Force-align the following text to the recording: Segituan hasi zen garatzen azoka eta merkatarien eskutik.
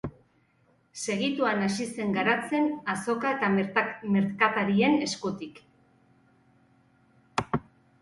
Segituan 1.01 1.61
hasi 1.65 1.85
zen 1.99 2.15
garatzen 2.15 2.67
azoka 2.95 3.35
eta 3.35 3.53
merkatarien 4.17 4.99
eskutik. 5.11 5.63